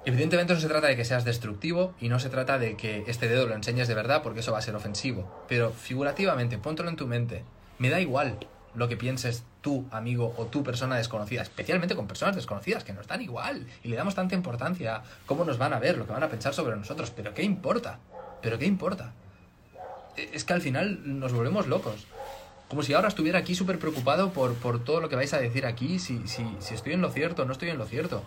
Evidentemente 0.07 0.54
no 0.54 0.61
se 0.61 0.69
trata 0.69 0.87
de 0.87 0.97
que 0.97 1.04
seas 1.04 1.26
destructivo 1.26 1.95
y 2.00 2.09
no 2.09 2.19
se 2.19 2.30
trata 2.30 2.59
de 2.59 2.75
que 2.76 3.04
este 3.07 3.28
dedo 3.28 3.47
lo 3.47 3.54
enseñes 3.54 3.87
de 3.87 3.95
verdad 3.95 4.23
porque 4.23 4.40
eso 4.40 4.52
va 4.52 4.59
a 4.59 4.62
ser 4.62 4.75
ofensivo. 4.75 5.45
Pero 5.47 5.73
figurativamente, 5.73 6.57
póntelo 6.57 6.88
en 6.88 6.97
tu 6.97 7.07
mente. 7.07 7.45
Me 7.78 7.90
da 7.90 8.00
igual 8.00 8.38
lo 8.75 8.88
que 8.88 8.97
pienses 8.97 9.45
tú, 9.61 9.87
amigo, 9.90 10.35
o 10.38 10.47
tú, 10.47 10.62
persona 10.62 10.97
desconocida, 10.97 11.42
especialmente 11.42 11.97
con 11.97 12.07
personas 12.07 12.35
desconocidas 12.35 12.83
que 12.83 12.95
nos 12.95 13.07
dan 13.07 13.21
igual 13.21 13.66
y 13.83 13.88
le 13.88 13.97
damos 13.97 14.14
tanta 14.14 14.35
importancia 14.35 15.02
cómo 15.26 15.45
nos 15.45 15.59
van 15.59 15.75
a 15.75 15.78
ver, 15.78 15.99
lo 15.99 16.07
que 16.07 16.12
van 16.12 16.23
a 16.23 16.28
pensar 16.28 16.54
sobre 16.54 16.76
nosotros. 16.76 17.12
Pero 17.14 17.35
¿qué 17.35 17.42
importa? 17.42 17.99
¿Pero 18.40 18.59
qué 18.59 18.64
importa? 18.64 19.12
E, 20.16 20.30
es 20.33 20.45
que 20.45 20.54
al 20.54 20.62
final 20.62 21.21
nos 21.21 21.35
volvemos 21.35 21.66
locos. 21.66 22.07
Como 22.69 22.83
si 22.83 22.95
ahora 22.95 23.09
estuviera 23.09 23.40
aquí 23.40 23.54
súper 23.54 23.78
preocupado 23.78 24.33
por, 24.33 24.54
por 24.54 24.83
todo 24.83 25.00
lo 25.00 25.11
que 25.11 25.16
vais 25.16 25.35
a 25.35 25.40
decir 25.40 25.66
aquí, 25.66 25.99
si, 25.99 26.26
si, 26.26 26.47
si 26.61 26.75
estoy 26.75 26.95
en 26.95 27.02
lo 27.02 27.11
cierto 27.11 27.45
no 27.45 27.52
estoy 27.52 27.69
en 27.69 27.78
lo 27.78 27.85
cierto 27.85 28.23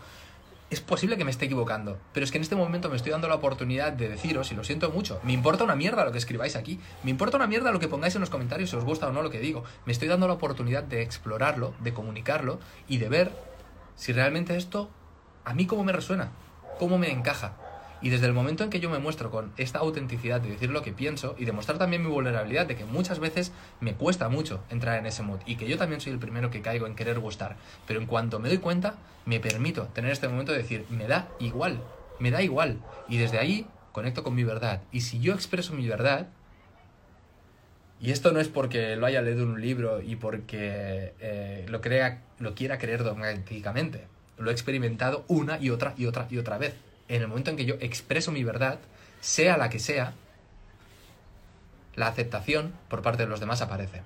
es 0.73 0.81
posible 0.81 1.17
que 1.17 1.23
me 1.23 1.31
esté 1.31 1.45
equivocando, 1.45 1.99
pero 2.13 2.23
es 2.23 2.31
que 2.31 2.37
en 2.37 2.41
este 2.41 2.55
momento 2.55 2.89
me 2.89 2.95
estoy 2.95 3.11
dando 3.11 3.27
la 3.27 3.35
oportunidad 3.35 3.93
de 3.93 4.09
deciros, 4.09 4.51
y 4.51 4.55
lo 4.55 4.63
siento 4.63 4.91
mucho, 4.91 5.19
me 5.23 5.33
importa 5.33 5.63
una 5.63 5.75
mierda 5.75 6.03
lo 6.03 6.11
que 6.11 6.17
escribáis 6.17 6.55
aquí, 6.55 6.79
me 7.03 7.11
importa 7.11 7.37
una 7.37 7.47
mierda 7.47 7.71
lo 7.71 7.79
que 7.79 7.87
pongáis 7.87 8.15
en 8.15 8.21
los 8.21 8.29
comentarios 8.29 8.69
si 8.69 8.75
os 8.75 8.83
gusta 8.83 9.07
o 9.07 9.11
no 9.11 9.21
lo 9.21 9.29
que 9.29 9.39
digo, 9.39 9.63
me 9.85 9.93
estoy 9.93 10.07
dando 10.07 10.27
la 10.27 10.33
oportunidad 10.33 10.83
de 10.83 11.01
explorarlo, 11.01 11.73
de 11.79 11.93
comunicarlo 11.93 12.59
y 12.87 12.97
de 12.97 13.09
ver 13.09 13.31
si 13.95 14.11
realmente 14.13 14.55
esto 14.57 14.89
a 15.45 15.53
mí 15.53 15.65
cómo 15.65 15.83
me 15.83 15.91
resuena, 15.91 16.31
cómo 16.79 16.97
me 16.97 17.11
encaja. 17.11 17.57
Y 18.03 18.09
desde 18.09 18.27
el 18.27 18.33
momento 18.33 18.65
en 18.65 18.69
que 18.69 18.81
yo 18.81 18.89
me 18.89 18.99
muestro 18.99 19.31
con 19.31 19.53
esta 19.55 19.79
autenticidad 19.79 20.41
de 20.41 20.49
decir 20.49 20.69
lo 20.69 20.81
que 20.83 20.91
pienso 20.91 21.35
y 21.39 21.45
demostrar 21.45 21.77
también 21.77 22.03
mi 22.03 22.09
vulnerabilidad 22.09 22.65
de 22.67 22.75
que 22.75 22.83
muchas 22.83 23.19
veces 23.19 23.53
me 23.79 23.93
cuesta 23.93 24.27
mucho 24.27 24.61
entrar 24.69 24.99
en 24.99 25.05
ese 25.05 25.23
mood 25.23 25.39
y 25.45 25.55
que 25.55 25.69
yo 25.69 25.77
también 25.77 26.01
soy 26.01 26.11
el 26.11 26.19
primero 26.19 26.51
que 26.51 26.61
caigo 26.61 26.85
en 26.85 26.95
querer 26.95 27.19
gustar, 27.19 27.55
pero 27.87 28.01
en 28.01 28.05
cuanto 28.05 28.39
me 28.39 28.49
doy 28.49 28.57
cuenta, 28.57 28.95
me 29.25 29.39
permito 29.39 29.85
tener 29.93 30.11
este 30.11 30.27
momento 30.27 30.51
de 30.51 30.57
decir, 30.57 30.85
me 30.89 31.07
da 31.07 31.29
igual, 31.39 31.81
me 32.19 32.29
da 32.29 32.41
igual. 32.41 32.79
Y 33.07 33.17
desde 33.17 33.39
ahí 33.39 33.65
conecto 33.93 34.21
con 34.21 34.35
mi 34.35 34.43
verdad. 34.43 34.81
Y 34.91 35.01
si 35.01 35.19
yo 35.21 35.33
expreso 35.33 35.73
mi 35.73 35.87
verdad, 35.87 36.27
Y 38.01 38.11
esto 38.11 38.33
no 38.33 38.41
es 38.41 38.49
porque 38.49 38.97
lo 38.97 39.05
haya 39.05 39.21
leído 39.21 39.43
en 39.43 39.49
un 39.51 39.61
libro 39.61 40.01
y 40.01 40.17
porque 40.17 41.13
eh, 41.21 41.65
lo, 41.69 41.79
crea, 41.79 42.21
lo 42.37 42.53
quiera 42.53 42.77
creer 42.77 43.01
dogmáticamente. 43.01 44.07
Lo 44.37 44.49
he 44.49 44.53
experimentado 44.53 45.23
una 45.29 45.57
y 45.57 45.69
otra 45.69 45.93
y 45.95 46.05
otra 46.05 46.27
y 46.29 46.37
otra 46.37 46.57
vez. 46.57 46.73
En 47.07 47.21
el 47.21 47.27
momento 47.27 47.51
en 47.51 47.57
que 47.57 47.65
yo 47.65 47.75
expreso 47.79 48.31
mi 48.31 48.43
verdad, 48.43 48.79
sea 49.21 49.57
la 49.57 49.69
que 49.69 49.79
sea, 49.79 50.13
la 51.95 52.07
aceptación 52.07 52.73
por 52.89 53.01
parte 53.01 53.23
de 53.23 53.29
los 53.29 53.39
demás 53.39 53.61
aparece, 53.61 54.01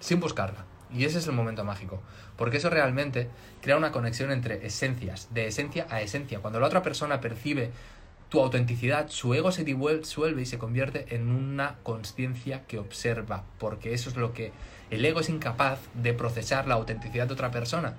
sin 0.00 0.20
buscarla. 0.20 0.64
Y 0.92 1.04
ese 1.04 1.18
es 1.18 1.26
el 1.26 1.32
momento 1.32 1.64
mágico, 1.64 2.02
porque 2.36 2.56
eso 2.56 2.70
realmente 2.70 3.28
crea 3.62 3.76
una 3.76 3.92
conexión 3.92 4.32
entre 4.32 4.66
esencias, 4.66 5.28
de 5.32 5.46
esencia 5.46 5.86
a 5.88 6.00
esencia. 6.00 6.40
Cuando 6.40 6.58
la 6.58 6.66
otra 6.66 6.82
persona 6.82 7.20
percibe 7.20 7.70
tu 8.28 8.40
autenticidad, 8.40 9.08
su 9.08 9.34
ego 9.34 9.52
se 9.52 9.64
disuelve 9.64 10.42
y 10.42 10.46
se 10.46 10.58
convierte 10.58 11.14
en 11.14 11.30
una 11.30 11.76
conciencia 11.82 12.64
que 12.66 12.78
observa, 12.78 13.44
porque 13.58 13.92
eso 13.94 14.10
es 14.10 14.16
lo 14.16 14.32
que 14.32 14.52
el 14.90 15.04
ego 15.04 15.20
es 15.20 15.28
incapaz 15.28 15.80
de 15.94 16.12
procesar 16.12 16.66
la 16.66 16.74
autenticidad 16.74 17.26
de 17.26 17.34
otra 17.34 17.50
persona. 17.50 17.94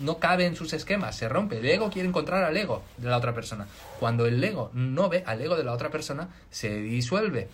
No 0.00 0.18
cabe 0.18 0.46
en 0.46 0.56
sus 0.56 0.72
esquemas, 0.72 1.16
se 1.16 1.28
rompe. 1.28 1.58
El 1.58 1.66
ego 1.66 1.90
quiere 1.90 2.08
encontrar 2.08 2.44
al 2.44 2.56
ego 2.56 2.82
de 2.96 3.08
la 3.08 3.16
otra 3.16 3.34
persona. 3.34 3.66
Cuando 4.00 4.26
el 4.26 4.42
ego 4.42 4.70
no 4.74 5.08
ve 5.08 5.22
al 5.26 5.40
ego 5.40 5.56
de 5.56 5.64
la 5.64 5.72
otra 5.72 5.90
persona, 5.90 6.28
se 6.50 6.76
disuelve. 6.76 7.48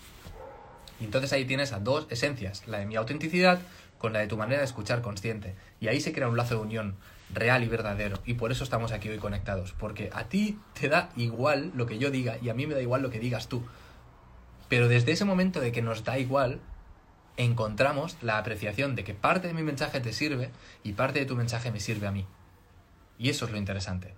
Y 1.01 1.05
entonces 1.05 1.33
ahí 1.33 1.45
tienes 1.45 1.73
a 1.73 1.81
dos 1.81 2.07
esencias, 2.11 2.67
la 2.67 2.79
de 2.79 2.87
mi 2.87 2.97
autenticidad 2.97 3.61
con 3.99 4.13
la 4.13 4.19
de 4.19 4.27
tu 4.27 4.37
manera 4.37 4.59
de 4.59 4.65
escuchar 4.65 5.01
consciente. 5.01 5.55
Y 5.81 5.89
ahí 5.89 6.01
se 6.01 6.13
crea 6.13 6.29
un 6.29 6.37
lazo 6.37 6.57
de 6.57 6.61
unión 6.61 6.97
real 7.33 7.63
y 7.63 7.69
verdadero. 7.69 8.19
Y 8.27 8.35
por 8.35 8.51
eso 8.51 8.65
estamos 8.65 8.93
aquí 8.93 9.09
hoy 9.09 9.19
conectados. 9.19 9.73
Porque 9.79 10.11
a 10.13 10.25
ti 10.25 10.59
te 10.79 10.89
da 10.89 11.11
igual 11.17 11.71
lo 11.75 11.87
que 11.87 11.99
yo 11.99 12.11
diga 12.11 12.37
y 12.43 12.49
a 12.49 12.55
mí 12.55 12.67
me 12.67 12.75
da 12.75 12.83
igual 12.83 13.03
lo 13.03 13.11
que 13.11 13.21
digas 13.21 13.49
tú. 13.49 13.63
Pero 14.69 14.89
desde 14.89 15.13
ese 15.13 15.25
momento 15.25 15.61
de 15.61 15.71
que 15.71 15.83
nos 15.83 16.03
da 16.03 16.19
igual, 16.19 16.61
encontramos 17.37 18.17
la 18.23 18.39
apreciación 18.39 18.95
de 18.95 19.05
que 19.05 19.15
parte 19.15 19.49
de 19.49 19.55
mi 19.55 19.63
mensaje 19.63 20.01
te 20.01 20.13
sirve 20.13 20.51
y 20.83 20.93
parte 20.93 21.19
de 21.19 21.27
tu 21.27 21.37
mensaje 21.37 21.71
me 21.71 21.81
sirve 21.81 22.07
a 22.07 22.13
mí. 22.13 22.27
Y 23.19 23.31
eso 23.31 23.47
es 23.47 23.53
lo 23.53 23.59
interesante. 23.59 24.15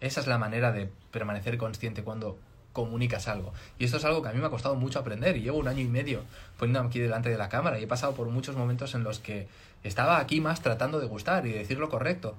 Esa 0.00 0.20
es 0.20 0.26
la 0.26 0.38
manera 0.38 0.72
de 0.72 0.90
permanecer 1.10 1.58
consciente 1.58 2.02
cuando 2.04 2.38
comunicas 2.72 3.26
algo. 3.28 3.54
Y 3.78 3.86
esto 3.86 3.96
es 3.96 4.04
algo 4.04 4.20
que 4.22 4.28
a 4.28 4.32
mí 4.32 4.38
me 4.38 4.46
ha 4.46 4.50
costado 4.50 4.74
mucho 4.74 4.98
aprender 4.98 5.36
y 5.36 5.40
llevo 5.40 5.58
un 5.58 5.68
año 5.68 5.80
y 5.80 5.88
medio 5.88 6.22
poniéndome 6.58 6.88
aquí 6.88 7.00
delante 7.00 7.30
de 7.30 7.38
la 7.38 7.48
cámara 7.48 7.78
y 7.80 7.84
he 7.84 7.86
pasado 7.86 8.14
por 8.14 8.28
muchos 8.28 8.54
momentos 8.54 8.94
en 8.94 9.02
los 9.02 9.18
que 9.18 9.48
estaba 9.82 10.18
aquí 10.18 10.42
más 10.42 10.60
tratando 10.60 11.00
de 11.00 11.06
gustar 11.06 11.46
y 11.46 11.52
de 11.52 11.58
decir 11.58 11.78
lo 11.78 11.88
correcto. 11.88 12.34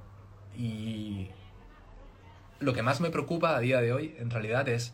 Y 0.56 1.30
lo 2.60 2.74
que 2.74 2.84
más 2.84 3.02
me 3.02 3.10
preocupa 3.10 3.56
a 3.56 3.60
día 3.60 3.82
de 3.82 3.94
hoy 3.94 4.16
en 4.20 4.30
realidad 4.30 4.70
es 4.70 4.94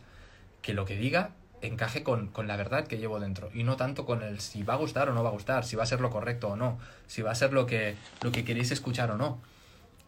que 0.61 0.73
lo 0.73 0.85
que 0.85 0.95
diga 0.95 1.31
encaje 1.67 2.03
con, 2.03 2.27
con, 2.27 2.47
la 2.47 2.55
verdad 2.57 2.87
que 2.87 2.97
llevo 2.97 3.19
dentro 3.19 3.49
y 3.53 3.63
no 3.63 3.77
tanto 3.77 4.05
con 4.05 4.21
el 4.21 4.39
si 4.39 4.63
va 4.63 4.73
a 4.73 4.77
gustar 4.77 5.09
o 5.09 5.13
no 5.13 5.23
va 5.23 5.29
a 5.29 5.33
gustar, 5.33 5.65
si 5.65 5.75
va 5.75 5.83
a 5.83 5.85
ser 5.85 6.01
lo 6.01 6.09
correcto 6.09 6.49
o 6.49 6.55
no, 6.55 6.79
si 7.07 7.21
va 7.21 7.31
a 7.31 7.35
ser 7.35 7.53
lo 7.53 7.65
que, 7.65 7.95
lo 8.21 8.31
que 8.31 8.43
queréis 8.43 8.71
escuchar 8.71 9.11
o 9.11 9.17
no. 9.17 9.39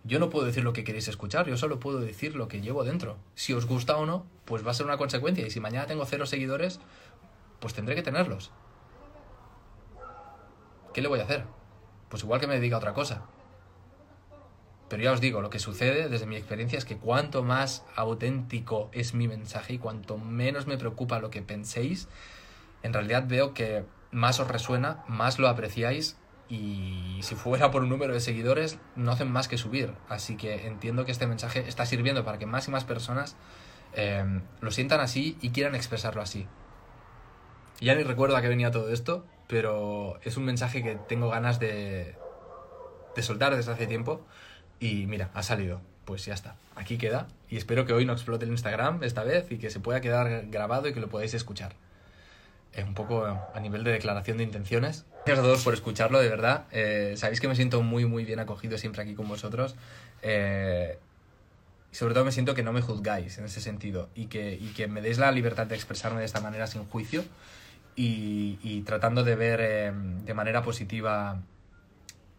Yo 0.03 0.19
no 0.19 0.29
puedo 0.29 0.45
decir 0.45 0.63
lo 0.63 0.73
que 0.73 0.83
queréis 0.83 1.07
escuchar, 1.07 1.47
yo 1.47 1.57
solo 1.57 1.79
puedo 1.79 1.99
decir 1.99 2.35
lo 2.35 2.47
que 2.47 2.61
llevo 2.61 2.83
dentro. 2.83 3.17
Si 3.33 3.53
os 3.53 3.65
gusta 3.65 3.97
o 3.97 4.05
no, 4.05 4.25
pues 4.45 4.65
va 4.65 4.71
a 4.71 4.73
ser 4.75 4.85
una 4.85 4.97
consecuencia. 4.97 5.47
Y 5.47 5.49
si 5.49 5.59
mañana 5.59 5.87
tengo 5.87 6.05
cero 6.05 6.27
seguidores, 6.27 6.79
pues 7.59 7.73
tendré 7.73 7.95
que 7.95 8.03
tenerlos. 8.03 8.51
¿Qué 10.93 11.01
le 11.01 11.07
voy 11.07 11.19
a 11.19 11.23
hacer? 11.23 11.43
Pues 12.09 12.23
igual 12.23 12.39
que 12.39 12.47
me 12.47 12.55
dedica 12.55 12.77
otra 12.77 12.93
cosa. 12.93 13.23
Pero 14.89 15.01
ya 15.01 15.11
os 15.11 15.21
digo, 15.21 15.41
lo 15.41 15.49
que 15.49 15.59
sucede 15.59 16.09
desde 16.09 16.27
mi 16.27 16.35
experiencia 16.35 16.77
es 16.77 16.85
que 16.85 16.97
cuanto 16.97 17.43
más 17.43 17.83
auténtico 17.95 18.89
es 18.93 19.13
mi 19.13 19.27
mensaje 19.27 19.73
y 19.73 19.77
cuanto 19.79 20.17
menos 20.17 20.67
me 20.67 20.77
preocupa 20.77 21.19
lo 21.19 21.31
que 21.31 21.41
penséis, 21.41 22.07
en 22.83 22.93
realidad 22.93 23.25
veo 23.27 23.53
que 23.53 23.83
más 24.11 24.39
os 24.39 24.47
resuena, 24.47 25.03
más 25.07 25.39
lo 25.39 25.47
apreciáis 25.47 26.17
y 26.47 27.19
si 27.23 27.33
fuera 27.33 27.71
por 27.71 27.81
un 27.81 27.89
número 27.89 28.13
de 28.13 28.19
seguidores 28.19 28.77
no 28.95 29.11
hacen 29.11 29.31
más 29.31 29.47
que 29.47 29.57
subir. 29.57 29.93
Así 30.07 30.37
que 30.37 30.67
entiendo 30.67 31.03
que 31.03 31.11
este 31.11 31.25
mensaje 31.25 31.65
está 31.67 31.85
sirviendo 31.87 32.23
para 32.23 32.37
que 32.37 32.45
más 32.45 32.67
y 32.67 32.71
más 32.71 32.83
personas 32.83 33.35
em, 33.93 34.43
lo 34.61 34.69
sientan 34.69 34.99
así 34.99 35.37
y 35.41 35.49
quieran 35.49 35.73
expresarlo 35.73 36.21
así. 36.21 36.47
Ya 37.81 37.95
ni 37.95 38.03
recuerdo 38.03 38.37
a 38.37 38.41
qué 38.41 38.47
venía 38.47 38.69
todo 38.69 38.89
esto, 38.89 39.25
pero 39.47 40.19
es 40.21 40.37
un 40.37 40.45
mensaje 40.45 40.83
que 40.83 40.95
tengo 40.95 41.29
ganas 41.29 41.59
de, 41.59 42.15
de 43.15 43.23
soltar 43.23 43.55
desde 43.55 43.71
hace 43.71 43.87
tiempo 43.87 44.23
y 44.79 45.05
mira, 45.07 45.29
ha 45.33 45.43
salido. 45.43 45.81
Pues 46.05 46.23
ya 46.23 46.35
está, 46.35 46.55
aquí 46.75 46.99
queda 46.99 47.27
y 47.49 47.57
espero 47.57 47.87
que 47.87 47.93
hoy 47.93 48.05
no 48.05 48.13
explote 48.13 48.45
el 48.45 48.51
Instagram 48.51 49.03
esta 49.03 49.23
vez 49.23 49.51
y 49.51 49.57
que 49.57 49.71
se 49.71 49.79
pueda 49.79 50.01
quedar 50.01 50.45
grabado 50.51 50.87
y 50.87 50.93
que 50.93 50.99
lo 50.99 51.09
podáis 51.09 51.33
escuchar. 51.33 51.73
un 52.77 52.93
poco 52.93 53.25
a 53.25 53.59
nivel 53.59 53.83
de 53.83 53.91
declaración 53.91 54.37
de 54.37 54.43
intenciones, 54.43 55.05
Gracias 55.25 55.43
a 55.43 55.47
todos 55.47 55.63
por 55.63 55.73
escucharlo, 55.73 56.19
de 56.19 56.29
verdad. 56.29 56.65
Eh, 56.71 57.15
sabéis 57.17 57.41
que 57.41 57.47
me 57.47 57.55
siento 57.55 57.81
muy, 57.81 58.05
muy 58.05 58.25
bien 58.25 58.39
acogido 58.39 58.77
siempre 58.77 59.01
aquí 59.01 59.15
con 59.15 59.27
vosotros. 59.27 59.75
Eh, 60.21 60.99
y 61.91 61.95
sobre 61.95 62.13
todo 62.13 62.25
me 62.25 62.31
siento 62.31 62.53
que 62.53 62.61
no 62.61 62.71
me 62.73 62.81
juzgáis 62.81 63.39
en 63.39 63.45
ese 63.45 63.59
sentido 63.59 64.07
y 64.13 64.27
que, 64.27 64.53
y 64.53 64.73
que 64.75 64.87
me 64.87 65.01
deis 65.01 65.17
la 65.17 65.31
libertad 65.31 65.65
de 65.65 65.73
expresarme 65.73 66.19
de 66.19 66.25
esta 66.25 66.41
manera 66.41 66.67
sin 66.67 66.85
juicio 66.85 67.25
y, 67.95 68.59
y 68.61 68.81
tratando 68.81 69.23
de 69.23 69.35
ver 69.35 69.59
eh, 69.63 69.91
de 70.25 70.33
manera 70.35 70.61
positiva 70.61 71.41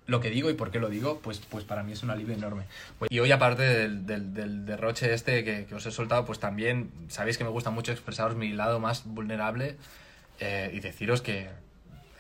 lo 0.07 0.21
que 0.21 0.31
digo 0.31 0.51
y 0.51 0.55
por 0.55 0.71
qué 0.71 0.79
lo 0.79 0.89
digo, 0.89 1.21
pues, 1.21 1.39
pues 1.39 1.65
para 1.65 1.83
mí 1.83 1.93
es 1.93 2.03
un 2.03 2.11
alivio 2.11 2.35
enorme. 2.35 2.65
Y 3.11 3.19
hoy, 3.19 3.33
aparte 3.33 3.63
del, 3.63 4.07
del, 4.07 4.67
derroche 4.67 5.13
este 5.13 5.45
que, 5.45 5.67
que, 5.67 5.75
os 5.75 5.85
he 5.87 5.91
soltado, 5.91 6.25
pues 6.25 6.39
también 6.39 6.91
sabéis 7.09 7.39
que 7.39 7.45
me 7.45 7.51
gusta 7.51 7.71
mucho 7.71 7.93
expresaros 7.93 8.37
mi 8.37 8.53
lado 8.53 8.79
más 8.81 9.05
vulnerable 9.05 9.77
y 10.39 10.81
deciros 10.81 11.23
que, 11.23 11.49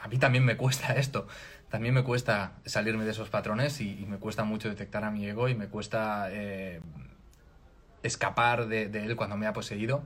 a 0.06 0.08
mí 0.08 0.18
también 0.18 0.44
me 0.44 0.56
cuesta 0.56 0.94
esto. 0.96 1.26
También 1.68 1.94
me 1.94 2.04
cuesta 2.04 2.52
salirme 2.64 3.04
de 3.04 3.10
esos 3.10 3.28
patrones 3.28 3.80
y, 3.80 4.06
me 4.08 4.18
cuesta 4.18 4.44
mucho 4.44 4.68
detectar 4.68 5.04
a 5.04 5.10
mi 5.10 5.26
ego 5.26 5.48
y 5.48 5.54
me 5.54 5.66
cuesta 5.66 6.28
eh, 6.30 6.80
escapar 8.04 8.68
de, 8.68 8.84
él 8.84 9.16
cuando 9.16 9.36
me 9.36 9.46
ha 9.46 9.52
poseído. 9.52 10.04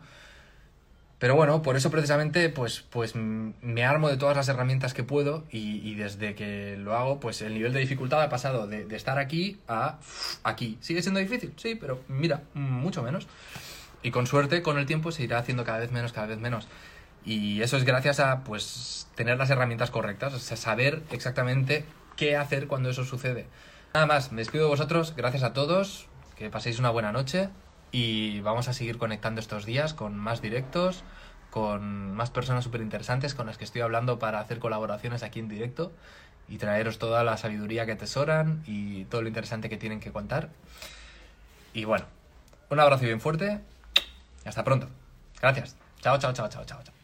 Pero 1.21 1.37
bueno, 1.37 1.61
por 1.61 1.77
eso 1.77 1.91
precisamente 1.91 2.49
pues, 2.49 2.83
pues 2.89 3.15
me 3.15 3.85
armo 3.85 4.09
de 4.09 4.17
todas 4.17 4.35
las 4.35 4.49
herramientas 4.49 4.95
que 4.95 5.05
puedo 5.05 5.45
y, 5.51 5.95
desde 5.95 6.35
que 6.35 6.79
lo 6.79 6.97
hago, 6.97 7.21
pues 7.21 7.43
el 7.43 7.53
nivel 7.53 7.75
de 7.75 7.81
dificultad 7.81 8.23
ha 8.23 8.31
pasado 8.31 8.67
de, 8.67 8.87
de, 8.87 8.97
estar 8.97 9.19
aquí 9.19 9.59
a 9.69 9.99
aquí. 10.45 10.79
¿Sigue 10.81 11.03
siendo 11.03 11.21
difícil? 11.21 11.53
Sí, 11.57 11.75
pero 11.75 12.01
mira, 12.09 12.45
mucho 12.55 13.03
menos. 13.03 13.29
Y 14.03 14.13
con 14.13 14.27
suerte, 14.27 14.63
con 14.63 14.79
el 14.79 14.87
tiempo 14.87 15.13
se 15.13 15.23
irá 15.23 15.37
haciendo 15.37 15.63
cada 15.63 15.81
vez 15.81 15.93
menos, 15.93 16.15
cada 16.15 16.27
vez 16.27 16.39
menos. 16.39 16.69
Y 17.23 17.61
eso 17.61 17.77
es 17.77 17.85
gracias 17.85 18.19
a 18.19 18.43
pues 18.43 19.07
tener 19.15 19.37
las 19.37 19.51
herramientas 19.51 19.91
correctas, 19.91 20.33
o 20.33 20.39
sea, 20.39 20.57
saber 20.57 21.03
exactamente 21.11 21.85
qué 22.17 22.39
hacer 22.39 22.67
cuando 22.67 22.89
eso 22.89 23.05
sucede. 23.05 23.47
Nada 23.93 24.07
más, 24.07 24.33
me 24.33 24.41
despido 24.41 24.65
de 24.65 24.71
vosotros, 24.71 25.15
gracias 25.15 25.43
a 25.43 25.53
todos, 25.53 26.07
que 26.39 26.49
paséis 26.49 26.79
una 26.79 26.89
buena 26.89 27.13
noche 27.13 27.51
y 27.93 28.41
vamos 28.41 28.69
a 28.69 28.73
seguir 28.73 28.99
conectando 28.99 29.41
estos 29.41 29.65
días 29.65 29.95
con 29.95 30.17
más 30.17 30.41
directos, 30.41 31.05
con 31.51 32.15
más 32.15 32.31
personas 32.31 32.65
súper 32.65 32.81
interesantes 32.81 33.35
con 33.35 33.47
las 33.47 33.59
que 33.59 33.65
estoy 33.65 33.81
hablando 33.83 34.19
para 34.19 34.41
hacer 34.41 34.59
colaboraciones 34.59 35.23
aquí 35.23 35.41
en 35.41 35.49
directo 35.49 35.93
y 36.49 36.59
traeros 36.59 36.99
toda 36.99 37.25
la 37.25 37.37
sabiduría 37.37 37.87
que 37.87 37.93
atesoran 37.93 38.63
y 38.67 39.05
todo 39.07 39.23
lo 39.23 39.29
interesante 39.29 39.69
que 39.69 39.77
tienen 39.77 40.01
que 40.01 40.13
contar. 40.13 40.51
Y 41.73 41.85
bueno, 41.85 42.07
un 42.69 42.81
abrazo 42.81 43.05
bien 43.05 43.21
fuerte 43.21 43.61
hasta 44.45 44.65
pronto. 44.65 44.89
Gracias. 45.41 45.77
Chao, 46.01 46.19
chao, 46.19 46.33
chao, 46.33 46.49
chao, 46.49 46.65
chao. 46.65 46.83
chao. 46.83 47.00